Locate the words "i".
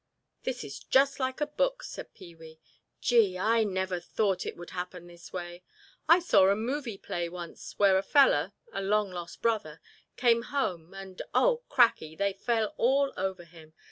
3.37-3.63, 6.09-6.17